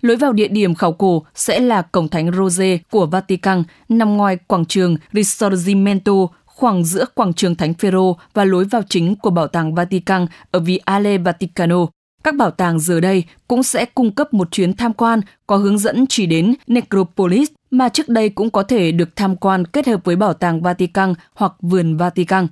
Lối 0.00 0.16
vào 0.16 0.32
địa 0.32 0.48
điểm 0.48 0.74
khảo 0.74 0.92
cổ 0.92 1.24
sẽ 1.34 1.60
là 1.60 1.82
cổng 1.82 2.08
thánh 2.08 2.32
Rose 2.32 2.78
của 2.90 3.06
Vatican 3.06 3.62
nằm 3.88 4.16
ngoài 4.16 4.36
quảng 4.36 4.64
trường 4.64 4.96
Risorgimento, 5.12 6.12
khoảng 6.44 6.84
giữa 6.84 7.04
quảng 7.14 7.32
trường 7.32 7.54
Thánh 7.54 7.74
Phêrô 7.74 8.16
và 8.34 8.44
lối 8.44 8.64
vào 8.64 8.82
chính 8.88 9.16
của 9.16 9.30
bảo 9.30 9.46
tàng 9.46 9.74
Vatican 9.74 10.26
ở 10.50 10.60
Viale 10.60 11.18
Vaticano. 11.18 11.86
Các 12.24 12.34
bảo 12.34 12.50
tàng 12.50 12.80
giờ 12.80 13.00
đây 13.00 13.24
cũng 13.48 13.62
sẽ 13.62 13.84
cung 13.84 14.10
cấp 14.10 14.34
một 14.34 14.50
chuyến 14.50 14.76
tham 14.76 14.92
quan 14.92 15.20
có 15.46 15.56
hướng 15.56 15.78
dẫn 15.78 16.06
chỉ 16.08 16.26
đến 16.26 16.54
Necropolis 16.66 17.48
mà 17.70 17.88
trước 17.88 18.08
đây 18.08 18.28
cũng 18.28 18.50
có 18.50 18.62
thể 18.62 18.92
được 18.92 19.16
tham 19.16 19.36
quan 19.36 19.66
kết 19.66 19.86
hợp 19.86 20.00
với 20.04 20.16
bảo 20.16 20.32
tàng 20.32 20.62
Vatican 20.62 21.14
hoặc 21.34 21.52
vườn 21.60 21.96
Vatican. 21.96 22.46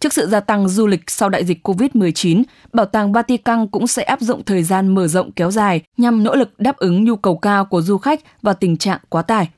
Trước 0.00 0.12
sự 0.12 0.26
gia 0.26 0.40
tăng 0.40 0.68
du 0.68 0.86
lịch 0.86 1.10
sau 1.10 1.28
đại 1.28 1.44
dịch 1.44 1.68
COVID-19, 1.68 2.42
Bảo 2.72 2.86
tàng 2.86 3.12
Vatican 3.12 3.66
cũng 3.66 3.86
sẽ 3.86 4.02
áp 4.02 4.20
dụng 4.20 4.44
thời 4.44 4.62
gian 4.62 4.88
mở 4.88 5.06
rộng 5.06 5.32
kéo 5.32 5.50
dài 5.50 5.82
nhằm 5.96 6.24
nỗ 6.24 6.34
lực 6.34 6.60
đáp 6.60 6.76
ứng 6.76 7.04
nhu 7.04 7.16
cầu 7.16 7.38
cao 7.38 7.64
của 7.64 7.82
du 7.82 7.98
khách 7.98 8.20
và 8.42 8.52
tình 8.52 8.76
trạng 8.76 9.00
quá 9.08 9.22
tải. 9.22 9.48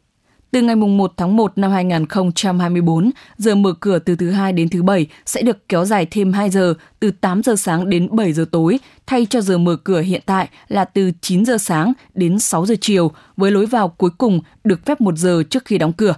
Từ 0.50 0.62
ngày 0.62 0.76
1 0.76 1.12
tháng 1.16 1.36
1 1.36 1.52
năm 1.58 1.70
2024, 1.70 3.10
giờ 3.36 3.54
mở 3.54 3.72
cửa 3.80 3.98
từ 3.98 4.16
thứ 4.16 4.30
hai 4.30 4.52
đến 4.52 4.68
thứ 4.68 4.82
bảy 4.82 5.06
sẽ 5.26 5.42
được 5.42 5.68
kéo 5.68 5.84
dài 5.84 6.06
thêm 6.10 6.32
2 6.32 6.50
giờ, 6.50 6.74
từ 7.00 7.10
8 7.10 7.42
giờ 7.42 7.56
sáng 7.56 7.90
đến 7.90 8.08
7 8.10 8.32
giờ 8.32 8.44
tối, 8.50 8.78
thay 9.06 9.26
cho 9.30 9.40
giờ 9.40 9.58
mở 9.58 9.76
cửa 9.76 10.00
hiện 10.00 10.22
tại 10.26 10.48
là 10.68 10.84
từ 10.84 11.10
9 11.20 11.44
giờ 11.44 11.58
sáng 11.58 11.92
đến 12.14 12.38
6 12.38 12.66
giờ 12.66 12.74
chiều, 12.80 13.10
với 13.36 13.50
lối 13.50 13.66
vào 13.66 13.88
cuối 13.88 14.10
cùng 14.18 14.40
được 14.64 14.86
phép 14.86 15.00
1 15.00 15.18
giờ 15.18 15.42
trước 15.50 15.64
khi 15.64 15.78
đóng 15.78 15.92
cửa. 15.92 16.14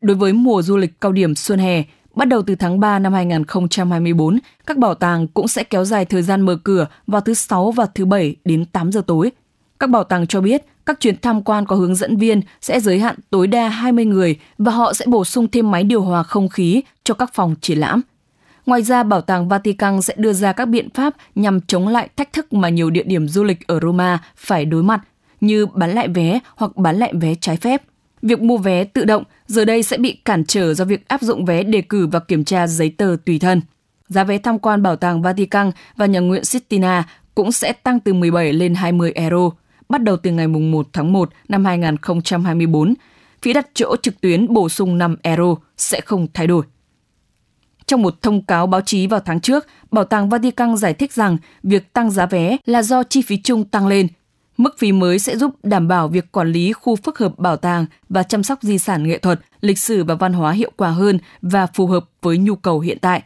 Đối 0.00 0.16
với 0.16 0.32
mùa 0.32 0.62
du 0.62 0.76
lịch 0.76 1.00
cao 1.00 1.12
điểm 1.12 1.34
xuân 1.34 1.58
hè, 1.58 1.82
Bắt 2.14 2.28
đầu 2.28 2.42
từ 2.42 2.54
tháng 2.54 2.80
3 2.80 2.98
năm 2.98 3.12
2024, 3.12 4.38
các 4.66 4.78
bảo 4.78 4.94
tàng 4.94 5.28
cũng 5.28 5.48
sẽ 5.48 5.64
kéo 5.64 5.84
dài 5.84 6.04
thời 6.04 6.22
gian 6.22 6.40
mở 6.40 6.56
cửa 6.64 6.86
vào 7.06 7.20
thứ 7.20 7.34
Sáu 7.34 7.70
và 7.70 7.86
thứ 7.94 8.04
Bảy 8.04 8.36
đến 8.44 8.64
8 8.64 8.92
giờ 8.92 9.02
tối. 9.06 9.32
Các 9.78 9.90
bảo 9.90 10.04
tàng 10.04 10.26
cho 10.26 10.40
biết 10.40 10.64
các 10.86 11.00
chuyến 11.00 11.16
tham 11.22 11.42
quan 11.42 11.66
có 11.66 11.76
hướng 11.76 11.94
dẫn 11.94 12.16
viên 12.16 12.40
sẽ 12.60 12.80
giới 12.80 12.98
hạn 12.98 13.16
tối 13.30 13.46
đa 13.46 13.68
20 13.68 14.04
người 14.04 14.38
và 14.58 14.72
họ 14.72 14.92
sẽ 14.92 15.04
bổ 15.08 15.24
sung 15.24 15.48
thêm 15.48 15.70
máy 15.70 15.84
điều 15.84 16.02
hòa 16.02 16.22
không 16.22 16.48
khí 16.48 16.82
cho 17.04 17.14
các 17.14 17.34
phòng 17.34 17.54
triển 17.60 17.78
lãm. 17.78 18.00
Ngoài 18.66 18.82
ra, 18.82 19.02
Bảo 19.02 19.20
tàng 19.20 19.48
Vatican 19.48 20.02
sẽ 20.02 20.14
đưa 20.16 20.32
ra 20.32 20.52
các 20.52 20.66
biện 20.66 20.90
pháp 20.90 21.14
nhằm 21.34 21.60
chống 21.60 21.88
lại 21.88 22.08
thách 22.16 22.32
thức 22.32 22.52
mà 22.52 22.68
nhiều 22.68 22.90
địa 22.90 23.02
điểm 23.02 23.28
du 23.28 23.44
lịch 23.44 23.66
ở 23.66 23.80
Roma 23.80 24.18
phải 24.36 24.64
đối 24.64 24.82
mặt, 24.82 25.00
như 25.40 25.66
bán 25.66 25.90
lại 25.90 26.08
vé 26.08 26.40
hoặc 26.56 26.76
bán 26.76 26.96
lại 26.96 27.12
vé 27.20 27.34
trái 27.34 27.56
phép. 27.56 27.82
Việc 28.22 28.40
mua 28.40 28.56
vé 28.56 28.84
tự 28.84 29.04
động 29.04 29.24
giờ 29.46 29.64
đây 29.64 29.82
sẽ 29.82 29.98
bị 29.98 30.12
cản 30.24 30.44
trở 30.44 30.74
do 30.74 30.84
việc 30.84 31.08
áp 31.08 31.22
dụng 31.22 31.44
vé 31.44 31.62
đề 31.62 31.82
cử 31.82 32.06
và 32.06 32.20
kiểm 32.20 32.44
tra 32.44 32.66
giấy 32.66 32.94
tờ 32.98 33.16
tùy 33.26 33.38
thân. 33.38 33.60
Giá 34.08 34.24
vé 34.24 34.38
tham 34.38 34.58
quan 34.58 34.82
Bảo 34.82 34.96
tàng 34.96 35.22
Vatican 35.22 35.70
và 35.96 36.06
nhà 36.06 36.20
nguyện 36.20 36.44
Sistina 36.44 37.04
cũng 37.34 37.52
sẽ 37.52 37.72
tăng 37.72 38.00
từ 38.00 38.12
17 38.12 38.52
lên 38.52 38.74
20 38.74 39.12
euro, 39.14 39.50
bắt 39.88 40.02
đầu 40.02 40.16
từ 40.16 40.30
ngày 40.30 40.48
1 40.48 40.88
tháng 40.92 41.12
1 41.12 41.30
năm 41.48 41.64
2024. 41.64 42.94
Phí 43.42 43.52
đặt 43.52 43.66
chỗ 43.74 43.96
trực 44.02 44.20
tuyến 44.20 44.52
bổ 44.52 44.68
sung 44.68 44.98
5 44.98 45.16
euro 45.22 45.54
sẽ 45.76 46.00
không 46.00 46.26
thay 46.34 46.46
đổi. 46.46 46.64
Trong 47.86 48.02
một 48.02 48.22
thông 48.22 48.42
cáo 48.42 48.66
báo 48.66 48.80
chí 48.80 49.06
vào 49.06 49.20
tháng 49.20 49.40
trước, 49.40 49.66
Bảo 49.90 50.04
tàng 50.04 50.28
Vatican 50.28 50.76
giải 50.76 50.94
thích 50.94 51.12
rằng 51.12 51.36
việc 51.62 51.92
tăng 51.92 52.10
giá 52.10 52.26
vé 52.26 52.56
là 52.66 52.82
do 52.82 53.02
chi 53.02 53.22
phí 53.22 53.36
chung 53.42 53.64
tăng 53.64 53.86
lên. 53.86 54.08
Mức 54.60 54.78
phí 54.78 54.92
mới 54.92 55.18
sẽ 55.18 55.36
giúp 55.36 55.54
đảm 55.62 55.88
bảo 55.88 56.08
việc 56.08 56.32
quản 56.32 56.52
lý 56.52 56.72
khu 56.72 56.96
phức 56.96 57.18
hợp 57.18 57.38
bảo 57.38 57.56
tàng 57.56 57.86
và 58.08 58.22
chăm 58.22 58.42
sóc 58.42 58.58
di 58.62 58.78
sản 58.78 59.08
nghệ 59.08 59.18
thuật, 59.18 59.40
lịch 59.60 59.78
sử 59.78 60.04
và 60.04 60.14
văn 60.14 60.32
hóa 60.32 60.52
hiệu 60.52 60.70
quả 60.76 60.88
hơn 60.88 61.18
và 61.42 61.66
phù 61.66 61.86
hợp 61.86 62.04
với 62.22 62.38
nhu 62.38 62.54
cầu 62.54 62.80
hiện 62.80 62.98
tại. 63.00 63.22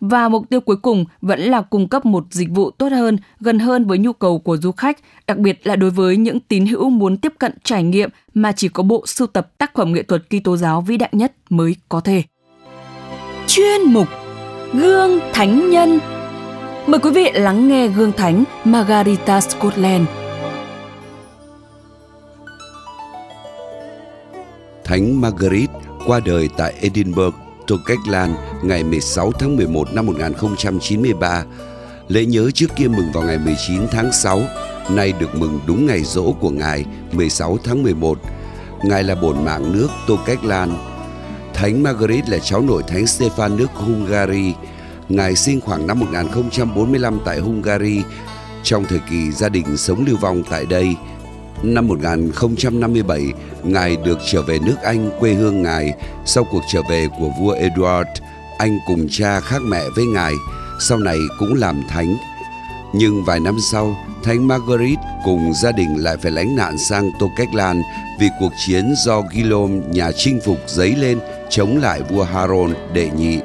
Và 0.00 0.28
mục 0.28 0.50
tiêu 0.50 0.60
cuối 0.60 0.76
cùng 0.76 1.04
vẫn 1.22 1.40
là 1.40 1.62
cung 1.62 1.88
cấp 1.88 2.06
một 2.06 2.24
dịch 2.30 2.50
vụ 2.50 2.70
tốt 2.70 2.92
hơn, 2.92 3.18
gần 3.40 3.58
hơn 3.58 3.86
với 3.86 3.98
nhu 3.98 4.12
cầu 4.12 4.38
của 4.38 4.56
du 4.56 4.72
khách, 4.72 4.98
đặc 5.26 5.38
biệt 5.38 5.66
là 5.66 5.76
đối 5.76 5.90
với 5.90 6.16
những 6.16 6.40
tín 6.40 6.66
hữu 6.66 6.90
muốn 6.90 7.16
tiếp 7.16 7.32
cận 7.38 7.52
trải 7.64 7.82
nghiệm 7.82 8.10
mà 8.34 8.52
chỉ 8.52 8.68
có 8.68 8.82
bộ 8.82 9.04
sưu 9.06 9.26
tập 9.26 9.58
tác 9.58 9.74
phẩm 9.74 9.92
nghệ 9.92 10.02
thuật 10.02 10.22
Kitô 10.30 10.56
giáo 10.56 10.80
vĩ 10.80 10.96
đại 10.96 11.10
nhất 11.12 11.32
mới 11.50 11.76
có 11.88 12.00
thể. 12.00 12.22
Chuyên 13.46 13.82
mục 13.82 14.08
Gương 14.72 15.20
Thánh 15.32 15.70
Nhân 15.70 15.98
Mời 16.86 17.00
quý 17.00 17.10
vị 17.10 17.30
lắng 17.34 17.68
nghe 17.68 17.88
Gương 17.88 18.12
Thánh 18.12 18.44
Margarita 18.64 19.40
Scotland. 19.40 20.08
Thánh 24.88 25.20
Margaret 25.20 25.70
qua 26.06 26.20
đời 26.24 26.48
tại 26.56 26.74
Edinburgh, 26.80 27.34
Scotland 27.66 28.32
ngày 28.62 28.84
16 28.84 29.32
tháng 29.32 29.56
11 29.56 29.92
năm 29.92 30.06
1093. 30.06 31.44
Lễ 32.08 32.24
nhớ 32.24 32.50
trước 32.54 32.66
kia 32.76 32.88
mừng 32.88 33.12
vào 33.12 33.24
ngày 33.24 33.38
19 33.38 33.88
tháng 33.90 34.12
6, 34.12 34.42
nay 34.90 35.12
được 35.20 35.34
mừng 35.34 35.60
đúng 35.66 35.86
ngày 35.86 36.04
rỗ 36.04 36.32
của 36.32 36.50
Ngài 36.50 36.84
16 37.12 37.58
tháng 37.64 37.82
11. 37.82 38.18
Ngài 38.82 39.04
là 39.04 39.14
bổn 39.14 39.44
mạng 39.44 39.72
nước 39.72 39.88
Tô 40.06 40.18
Cách 40.26 40.44
Lan. 40.44 40.78
Thánh 41.54 41.82
Margaret 41.82 42.28
là 42.28 42.38
cháu 42.38 42.62
nội 42.62 42.82
Thánh 42.88 43.04
Stefan 43.04 43.56
nước 43.56 43.70
Hungary. 43.74 44.54
Ngài 45.08 45.36
sinh 45.36 45.60
khoảng 45.60 45.86
năm 45.86 46.00
1045 46.00 47.18
tại 47.24 47.38
Hungary. 47.38 48.02
Trong 48.62 48.84
thời 48.84 49.00
kỳ 49.10 49.30
gia 49.32 49.48
đình 49.48 49.76
sống 49.76 50.04
lưu 50.06 50.16
vong 50.16 50.42
tại 50.50 50.66
đây, 50.66 50.96
năm 51.62 51.88
1057, 51.88 53.22
Ngài 53.62 53.96
được 53.96 54.18
trở 54.32 54.42
về 54.42 54.58
nước 54.58 54.76
Anh 54.82 55.10
quê 55.20 55.34
hương 55.34 55.62
Ngài 55.62 55.92
sau 56.24 56.44
cuộc 56.50 56.62
trở 56.72 56.82
về 56.90 57.08
của 57.18 57.30
vua 57.40 57.54
Edward. 57.54 58.04
Anh 58.58 58.78
cùng 58.86 59.06
cha 59.10 59.40
khác 59.40 59.62
mẹ 59.62 59.82
với 59.96 60.04
Ngài, 60.04 60.32
sau 60.80 60.98
này 60.98 61.16
cũng 61.38 61.54
làm 61.54 61.82
thánh. 61.88 62.16
Nhưng 62.94 63.24
vài 63.24 63.40
năm 63.40 63.56
sau, 63.72 63.96
Thánh 64.24 64.48
Margaret 64.48 64.98
cùng 65.24 65.52
gia 65.54 65.72
đình 65.72 65.96
lại 65.96 66.16
phải 66.16 66.32
lánh 66.32 66.56
nạn 66.56 66.78
sang 66.78 67.10
Tô 67.20 67.30
Cách 67.36 67.54
Lan 67.54 67.82
vì 68.20 68.28
cuộc 68.40 68.52
chiến 68.66 68.94
do 69.04 69.20
Guillaume 69.20 69.86
nhà 69.90 70.10
chinh 70.16 70.40
phục 70.44 70.58
dấy 70.66 70.94
lên 70.96 71.18
chống 71.50 71.78
lại 71.78 72.00
vua 72.02 72.22
Harold 72.22 72.74
đệ 72.92 73.10
nhị 73.10 73.38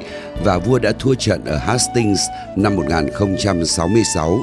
và 0.44 0.58
vua 0.58 0.78
đã 0.78 0.92
thua 0.98 1.14
trận 1.14 1.44
ở 1.44 1.56
Hastings 1.58 2.20
năm 2.56 2.76
1066. 2.76 4.38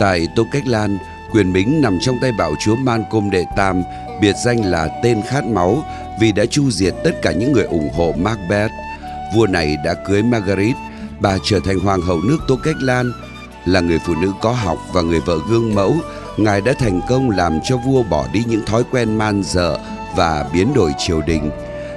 Tại 0.00 0.26
Tô 0.36 0.46
Cách 0.52 0.66
Lan, 0.66 0.98
quyền 1.32 1.52
bính 1.52 1.80
nằm 1.80 1.98
trong 2.00 2.18
tay 2.22 2.32
bạo 2.38 2.54
chúa 2.64 2.76
Malcolm 2.76 3.30
đệ 3.30 3.44
Tam, 3.56 3.82
biệt 4.20 4.34
danh 4.44 4.64
là 4.64 4.88
tên 5.02 5.22
khát 5.28 5.44
máu 5.44 5.84
vì 6.20 6.32
đã 6.32 6.44
chu 6.46 6.70
diệt 6.70 6.94
tất 7.04 7.22
cả 7.22 7.32
những 7.32 7.52
người 7.52 7.64
ủng 7.64 7.90
hộ 7.96 8.14
Macbeth. 8.18 8.70
Vua 9.34 9.46
này 9.46 9.76
đã 9.84 9.94
cưới 9.94 10.22
Margaret, 10.22 10.76
bà 11.20 11.36
trở 11.44 11.60
thành 11.64 11.78
hoàng 11.78 12.00
hậu 12.00 12.20
nước 12.20 12.38
Tô 12.48 12.58
Cách 12.64 12.76
Lan, 12.80 13.12
là 13.64 13.80
người 13.80 13.98
phụ 14.06 14.14
nữ 14.14 14.32
có 14.40 14.52
học 14.52 14.78
và 14.92 15.02
người 15.02 15.20
vợ 15.20 15.38
gương 15.48 15.74
mẫu, 15.74 15.96
ngài 16.36 16.60
đã 16.60 16.72
thành 16.78 17.00
công 17.08 17.30
làm 17.30 17.60
cho 17.64 17.76
vua 17.76 18.02
bỏ 18.02 18.26
đi 18.32 18.44
những 18.46 18.66
thói 18.66 18.82
quen 18.90 19.18
man 19.18 19.42
dợ 19.44 19.78
và 20.16 20.46
biến 20.52 20.74
đổi 20.74 20.92
triều 20.98 21.20
đình. 21.20 21.50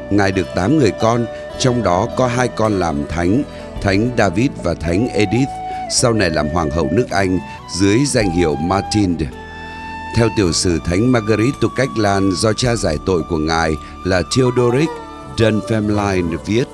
Ngài 0.10 0.32
được 0.32 0.48
8 0.56 0.80
người 0.80 0.92
con, 0.92 1.26
trong 1.60 1.84
đó 1.84 2.08
có 2.18 2.28
hai 2.28 2.48
con 2.48 2.80
làm 2.80 3.08
thánh, 3.10 3.44
thánh 3.82 4.10
David 4.18 4.50
và 4.64 4.74
thánh 4.74 5.08
Edith, 5.08 5.50
sau 5.92 6.14
này 6.14 6.30
làm 6.30 6.48
hoàng 6.48 6.72
hậu 6.72 6.90
nước 6.92 7.10
Anh 7.10 7.40
dưới 7.78 8.00
danh 8.06 8.32
hiệu 8.32 8.56
Martin. 8.56 9.18
Theo 10.16 10.30
tiểu 10.38 10.54
sử 10.54 10.80
Thánh 10.86 11.12
Marguerite 11.12 11.58
tu 11.62 11.70
Cách 11.76 11.90
Lan 11.98 12.32
do 12.32 12.54
cha 12.54 12.76
giải 12.76 12.98
tội 13.06 13.22
của 13.30 13.38
ngài 13.38 13.72
là 14.04 14.22
Theodoric 14.38 14.90
Dunfermline 15.38 16.38
viết, 16.46 16.66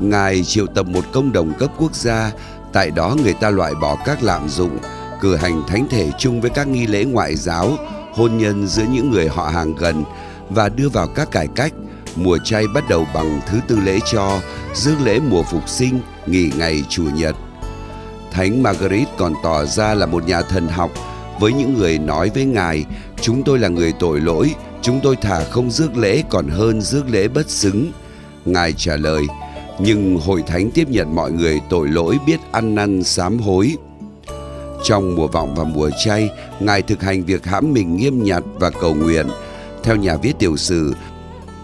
ngài 0.00 0.44
triệu 0.44 0.66
tập 0.66 0.86
một 0.86 1.04
công 1.12 1.32
đồng 1.32 1.52
cấp 1.58 1.70
quốc 1.78 1.94
gia 1.94 2.32
Tại 2.72 2.90
đó 2.90 3.16
người 3.22 3.34
ta 3.34 3.50
loại 3.50 3.74
bỏ 3.74 3.96
các 4.04 4.22
lạm 4.22 4.48
dụng, 4.48 4.78
cử 5.20 5.36
hành 5.36 5.62
thánh 5.68 5.88
thể 5.88 6.10
chung 6.18 6.40
với 6.40 6.50
các 6.50 6.68
nghi 6.68 6.86
lễ 6.86 7.04
ngoại 7.04 7.36
giáo, 7.36 7.76
hôn 8.12 8.38
nhân 8.38 8.66
giữa 8.66 8.84
những 8.92 9.10
người 9.10 9.28
họ 9.28 9.48
hàng 9.48 9.74
gần 9.74 10.04
và 10.50 10.68
đưa 10.68 10.88
vào 10.88 11.08
các 11.08 11.30
cải 11.30 11.48
cách. 11.54 11.72
Mùa 12.16 12.38
chay 12.44 12.64
bắt 12.74 12.88
đầu 12.88 13.06
bằng 13.14 13.40
thứ 13.46 13.60
tư 13.68 13.78
lễ 13.84 13.98
cho, 14.12 14.40
rước 14.74 14.94
lễ 15.04 15.20
mùa 15.30 15.42
phục 15.42 15.68
sinh, 15.68 16.00
nghỉ 16.26 16.50
ngày 16.56 16.84
chủ 16.88 17.02
nhật. 17.02 17.36
Thánh 18.38 18.62
Margaret 18.62 19.08
còn 19.16 19.34
tỏ 19.42 19.64
ra 19.64 19.94
là 19.94 20.06
một 20.06 20.26
nhà 20.26 20.42
thần 20.42 20.68
học 20.68 20.90
với 21.40 21.52
những 21.52 21.74
người 21.74 21.98
nói 21.98 22.30
với 22.34 22.44
Ngài, 22.44 22.84
chúng 23.20 23.42
tôi 23.42 23.58
là 23.58 23.68
người 23.68 23.92
tội 23.92 24.20
lỗi, 24.20 24.54
chúng 24.82 25.00
tôi 25.02 25.16
thà 25.16 25.44
không 25.44 25.70
rước 25.70 25.96
lễ 25.96 26.22
còn 26.30 26.48
hơn 26.48 26.80
rước 26.80 27.02
lễ 27.08 27.28
bất 27.28 27.50
xứng. 27.50 27.92
Ngài 28.44 28.72
trả 28.72 28.96
lời, 28.96 29.22
nhưng 29.78 30.18
hội 30.18 30.42
thánh 30.46 30.70
tiếp 30.70 30.88
nhận 30.88 31.14
mọi 31.14 31.32
người 31.32 31.60
tội 31.70 31.88
lỗi 31.88 32.18
biết 32.26 32.40
ăn 32.52 32.74
năn 32.74 33.04
sám 33.04 33.38
hối. 33.38 33.76
Trong 34.84 35.16
mùa 35.16 35.26
vọng 35.26 35.54
và 35.54 35.64
mùa 35.64 35.90
chay, 36.04 36.30
Ngài 36.60 36.82
thực 36.82 37.02
hành 37.02 37.24
việc 37.24 37.46
hãm 37.46 37.72
mình 37.72 37.96
nghiêm 37.96 38.22
nhặt 38.22 38.42
và 38.54 38.70
cầu 38.70 38.94
nguyện. 38.94 39.26
Theo 39.82 39.96
nhà 39.96 40.16
viết 40.16 40.32
tiểu 40.38 40.56
sử, 40.56 40.94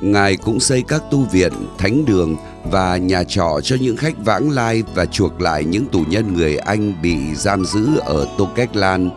Ngài 0.01 0.37
cũng 0.37 0.61
xây 0.61 0.83
các 0.89 1.03
tu 1.11 1.19
viện, 1.33 1.53
thánh 1.79 2.05
đường 2.05 2.37
và 2.65 2.97
nhà 2.97 3.25
trọ 3.25 3.61
cho 3.63 3.77
những 3.81 3.97
khách 3.97 4.15
vãng 4.25 4.51
lai 4.51 4.83
và 4.95 5.07
chuộc 5.07 5.41
lại 5.41 5.65
những 5.65 5.87
tù 5.87 6.05
nhân 6.09 6.35
người 6.35 6.57
Anh 6.57 7.03
bị 7.03 7.17
giam 7.35 7.65
giữ 7.65 7.99
ở 8.05 8.27
Tô 8.39 8.49
Cách 8.57 8.77
Lan. 8.77 9.11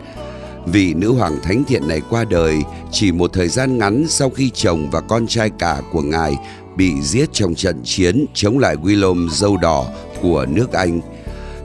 Vị 0.66 0.94
nữ 0.94 1.12
hoàng 1.12 1.38
thánh 1.42 1.64
thiện 1.64 1.88
này 1.88 2.00
qua 2.10 2.24
đời 2.24 2.56
chỉ 2.92 3.12
một 3.12 3.32
thời 3.32 3.48
gian 3.48 3.78
ngắn 3.78 4.04
sau 4.08 4.30
khi 4.30 4.50
chồng 4.50 4.90
và 4.90 5.00
con 5.00 5.26
trai 5.26 5.50
cả 5.58 5.80
của 5.92 6.02
ngài 6.02 6.36
bị 6.76 7.02
giết 7.02 7.28
trong 7.32 7.54
trận 7.54 7.80
chiến 7.84 8.26
chống 8.34 8.58
lại 8.58 8.76
William 8.76 9.28
dâu 9.28 9.56
đỏ 9.56 9.86
của 10.22 10.46
nước 10.48 10.72
Anh. 10.72 11.00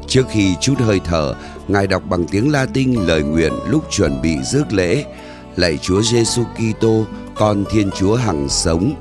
Trước 0.08 0.26
khi 0.32 0.56
chút 0.62 0.76
hơi 0.80 1.00
thở, 1.06 1.36
Ngài 1.68 1.88
đọc 1.88 2.04
bằng 2.10 2.26
tiếng 2.32 2.52
Latin 2.52 2.94
lời 2.94 3.24
nguyện 3.24 3.54
lúc 3.68 3.84
chuẩn 3.92 4.22
bị 4.22 4.36
rước 4.52 4.74
lễ, 4.74 5.06
lạy 5.56 5.78
Chúa 5.78 6.02
Giêsu 6.02 6.44
Kitô, 6.44 7.06
con 7.36 7.66
Thiên 7.72 7.90
Chúa 7.92 8.16
hằng 8.16 8.50
sống. 8.50 8.94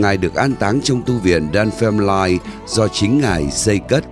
Ngài 0.00 0.16
được 0.16 0.34
an 0.34 0.52
táng 0.54 0.80
trong 0.80 1.02
tu 1.02 1.14
viện 1.14 1.48
Dunfermline 1.52 2.38
do 2.66 2.88
chính 2.88 3.20
Ngài 3.20 3.50
xây 3.50 3.78
cất. 3.78 4.04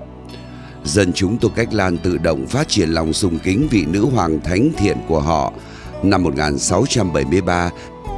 Dân 0.85 1.12
chúng 1.12 1.38
Tô 1.38 1.49
Cách 1.57 1.75
Lan 1.75 1.99
tự 1.99 2.19
động 2.19 2.47
phát 2.47 2.69
triển 2.69 2.88
lòng 2.88 3.12
sùng 3.12 3.38
kính 3.38 3.69
vị 3.71 3.85
nữ 3.87 4.07
hoàng 4.07 4.40
thánh 4.40 4.71
thiện 4.76 4.97
của 5.09 5.21
họ. 5.21 5.52
Năm 6.02 6.23
1673, 6.23 7.71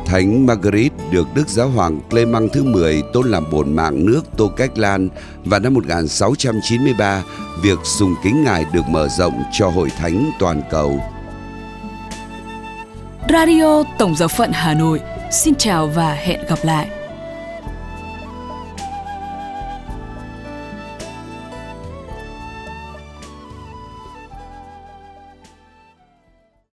Thánh 0.06 0.46
Margaret 0.46 0.92
được 1.10 1.26
Đức 1.34 1.48
Giáo 1.48 1.68
hoàng 1.68 2.00
Clement 2.10 2.52
thứ 2.52 2.64
10 2.64 3.02
tôn 3.12 3.30
làm 3.30 3.50
bổn 3.50 3.76
mạng 3.76 4.06
nước 4.06 4.22
Tô 4.36 4.48
Cách 4.56 4.78
Lan 4.78 5.08
và 5.44 5.58
năm 5.58 5.74
1693, 5.74 7.22
việc 7.62 7.78
sùng 7.84 8.14
kính 8.24 8.44
Ngài 8.44 8.64
được 8.72 8.88
mở 8.88 9.08
rộng 9.08 9.42
cho 9.52 9.68
hội 9.68 9.90
thánh 9.98 10.30
toàn 10.38 10.62
cầu. 10.70 11.00
Radio 13.28 13.82
Tổng 13.98 14.16
giáo 14.16 14.28
phận 14.28 14.52
Hà 14.52 14.74
Nội 14.74 15.00
xin 15.32 15.54
chào 15.54 15.86
và 15.86 16.12
hẹn 16.12 16.40
gặp 16.48 16.58
lại. 16.62 16.97